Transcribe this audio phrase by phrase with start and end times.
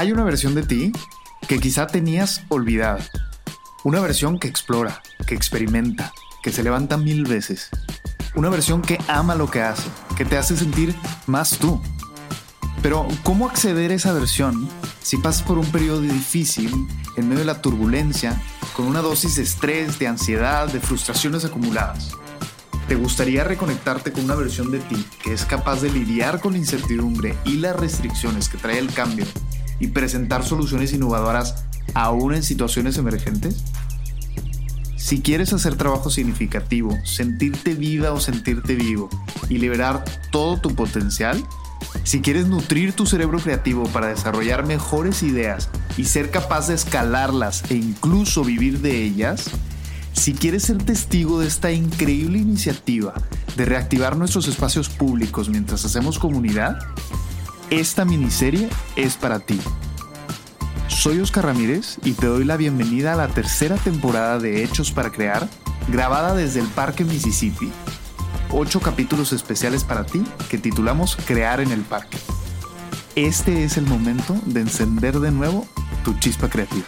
[0.00, 0.92] Hay una versión de ti
[1.46, 3.04] que quizá tenías olvidada.
[3.84, 6.10] Una versión que explora, que experimenta,
[6.42, 7.68] que se levanta mil veces.
[8.34, 10.94] Una versión que ama lo que hace, que te hace sentir
[11.26, 11.82] más tú.
[12.82, 14.70] Pero, ¿cómo acceder a esa versión
[15.02, 16.72] si pasas por un periodo difícil,
[17.18, 18.40] en medio de la turbulencia,
[18.74, 22.16] con una dosis de estrés, de ansiedad, de frustraciones acumuladas?
[22.88, 26.58] ¿Te gustaría reconectarte con una versión de ti que es capaz de lidiar con la
[26.58, 29.26] incertidumbre y las restricciones que trae el cambio
[29.80, 31.64] y presentar soluciones innovadoras
[31.94, 33.64] aún en situaciones emergentes?
[34.96, 39.08] Si quieres hacer trabajo significativo, sentirte viva o sentirte vivo
[39.48, 41.42] y liberar todo tu potencial,
[42.04, 47.64] si quieres nutrir tu cerebro creativo para desarrollar mejores ideas y ser capaz de escalarlas
[47.70, 49.50] e incluso vivir de ellas,
[50.12, 53.14] si quieres ser testigo de esta increíble iniciativa
[53.56, 56.78] de reactivar nuestros espacios públicos mientras hacemos comunidad,
[57.70, 59.58] esta miniserie es para ti.
[60.88, 65.10] Soy Oscar Ramírez y te doy la bienvenida a la tercera temporada de Hechos para
[65.10, 65.48] Crear,
[65.88, 67.70] grabada desde el Parque Mississippi.
[68.50, 72.18] Ocho capítulos especiales para ti que titulamos Crear en el Parque.
[73.14, 75.66] Este es el momento de encender de nuevo
[76.04, 76.86] tu chispa creativa.